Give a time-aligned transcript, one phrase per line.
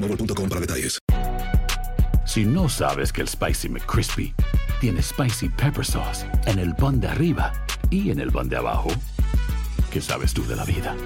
[0.00, 0.98] Mobile para detalles.
[2.24, 4.34] Si no sabes que el Spicy McCrispy
[4.80, 7.52] tiene Spicy Pepper Sauce en el pan de arriba
[7.90, 8.88] y en el pan de abajo,
[9.90, 10.96] ¿qué sabes tú de la vida?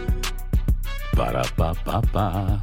[1.17, 2.61] Para, pa, pa, pa.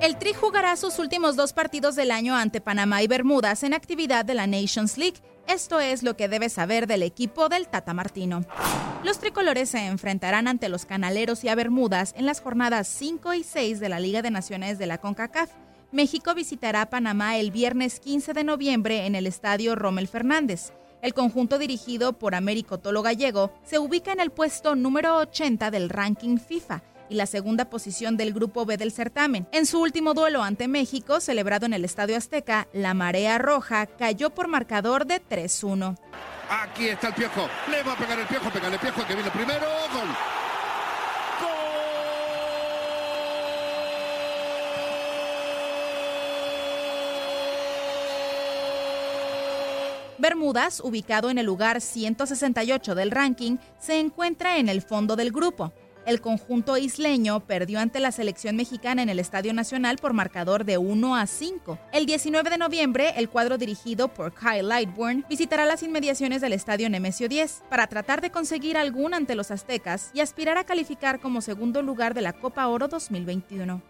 [0.00, 4.24] El Tri jugará sus últimos dos partidos del año ante Panamá y Bermudas en actividad
[4.24, 8.44] de la Nations League esto es lo que debes saber del equipo del Tata Martino.
[9.02, 13.42] Los tricolores se enfrentarán ante los canaleros y a Bermudas en las jornadas 5 y
[13.42, 15.50] 6 de la Liga de Naciones de la CONCACAF.
[15.90, 20.72] México visitará Panamá el viernes 15 de noviembre en el estadio Rommel Fernández.
[21.00, 25.88] El conjunto dirigido por Américo Tolo Gallego se ubica en el puesto número 80 del
[25.88, 29.46] ranking FIFA y la segunda posición del Grupo B del certamen.
[29.52, 34.30] En su último duelo ante México, celebrado en el Estadio Azteca, la Marea Roja cayó
[34.30, 35.96] por marcador de 3-1.
[36.50, 37.48] Aquí está el Piojo.
[37.70, 39.66] Le va a pegar el Piojo, pega el Piojo que viene primero.
[39.92, 40.08] Gol.
[50.18, 55.72] Bermudas, ubicado en el lugar 168 del ranking, se encuentra en el fondo del grupo
[56.08, 60.78] el conjunto isleño perdió ante la selección mexicana en el Estadio Nacional por marcador de
[60.78, 61.78] 1 a 5.
[61.92, 66.88] El 19 de noviembre, el cuadro dirigido por Kyle Lightburn visitará las inmediaciones del Estadio
[66.88, 71.42] Nemesio 10 para tratar de conseguir algún ante los aztecas y aspirar a calificar como
[71.42, 73.82] segundo lugar de la Copa Oro 2021.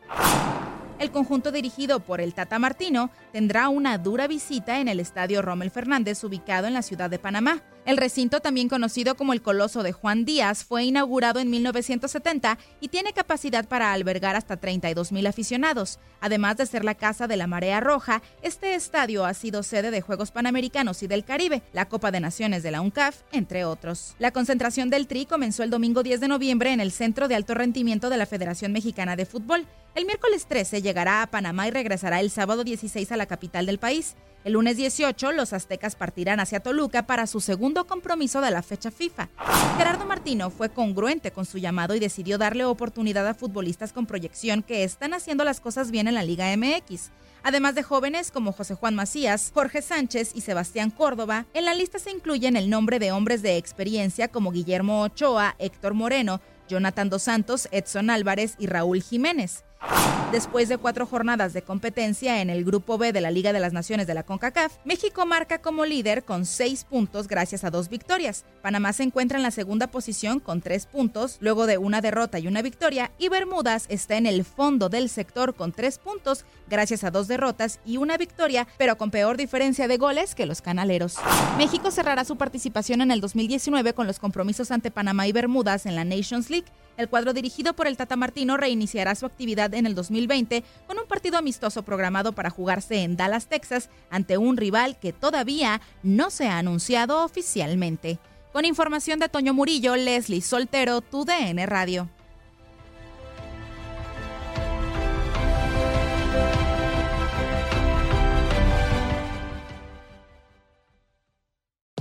[0.98, 5.70] El conjunto dirigido por el Tata Martino tendrá una dura visita en el Estadio Rommel
[5.70, 7.62] Fernández ubicado en la ciudad de Panamá.
[7.88, 12.88] El recinto, también conocido como el Coloso de Juan Díaz, fue inaugurado en 1970 y
[12.88, 15.98] tiene capacidad para albergar hasta 32 mil aficionados.
[16.20, 20.02] Además de ser la casa de la Marea Roja, este estadio ha sido sede de
[20.02, 24.14] Juegos Panamericanos y del Caribe, la Copa de Naciones de la UNCAF, entre otros.
[24.18, 27.54] La concentración del Tri comenzó el domingo 10 de noviembre en el Centro de Alto
[27.54, 29.66] Rendimiento de la Federación Mexicana de Fútbol.
[29.94, 33.78] El miércoles 13 llegará a Panamá y regresará el sábado 16 a la capital del
[33.78, 34.14] país.
[34.44, 38.90] El lunes 18, los aztecas partirán hacia Toluca para su segundo compromiso de la fecha
[38.92, 39.28] FIFA.
[39.76, 44.62] Gerardo Martino fue congruente con su llamado y decidió darle oportunidad a futbolistas con proyección
[44.62, 47.10] que están haciendo las cosas bien en la Liga MX.
[47.42, 51.98] Además de jóvenes como José Juan Macías, Jorge Sánchez y Sebastián Córdoba, en la lista
[51.98, 57.22] se incluyen el nombre de hombres de experiencia como Guillermo Ochoa, Héctor Moreno, Jonathan Dos
[57.22, 59.64] Santos, Edson Álvarez y Raúl Jiménez.
[59.82, 63.60] you Después de cuatro jornadas de competencia en el Grupo B de la Liga de
[63.60, 67.88] las Naciones de la CONCACAF, México marca como líder con seis puntos gracias a dos
[67.88, 68.44] victorias.
[68.60, 72.46] Panamá se encuentra en la segunda posición con tres puntos, luego de una derrota y
[72.46, 77.10] una victoria, y Bermudas está en el fondo del sector con tres puntos gracias a
[77.10, 81.16] dos derrotas y una victoria, pero con peor diferencia de goles que los canaleros.
[81.56, 85.94] México cerrará su participación en el 2019 con los compromisos ante Panamá y Bermudas en
[85.94, 86.66] la Nations League.
[86.98, 91.06] El cuadro dirigido por el Tata Martino reiniciará su actividad en el 2020 con un
[91.06, 96.48] partido amistoso programado para jugarse en Dallas, Texas, ante un rival que todavía no se
[96.48, 98.18] ha anunciado oficialmente.
[98.52, 102.08] Con información de Toño Murillo, Leslie Soltero, tu DN Radio.